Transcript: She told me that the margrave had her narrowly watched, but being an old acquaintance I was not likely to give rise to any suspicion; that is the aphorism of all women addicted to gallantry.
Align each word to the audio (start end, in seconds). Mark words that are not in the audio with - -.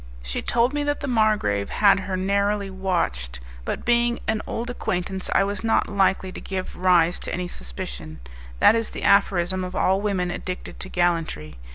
She 0.23 0.41
told 0.41 0.73
me 0.73 0.83
that 0.85 1.01
the 1.01 1.07
margrave 1.07 1.69
had 1.69 1.99
her 1.99 2.17
narrowly 2.17 2.71
watched, 2.71 3.39
but 3.63 3.85
being 3.85 4.17
an 4.27 4.41
old 4.47 4.71
acquaintance 4.71 5.29
I 5.35 5.43
was 5.43 5.63
not 5.63 5.87
likely 5.87 6.31
to 6.31 6.41
give 6.41 6.75
rise 6.75 7.19
to 7.19 7.31
any 7.31 7.47
suspicion; 7.47 8.19
that 8.57 8.73
is 8.73 8.89
the 8.89 9.03
aphorism 9.03 9.63
of 9.63 9.75
all 9.75 10.01
women 10.01 10.31
addicted 10.31 10.79
to 10.79 10.89
gallantry. 10.89 11.57